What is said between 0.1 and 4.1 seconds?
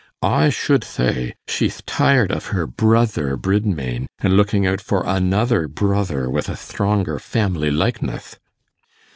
I should thay, she'th tired of her brother Bridmain,